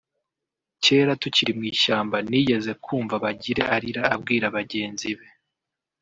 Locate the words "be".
5.17-5.27